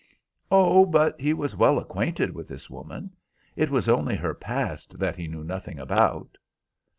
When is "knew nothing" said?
5.27-5.77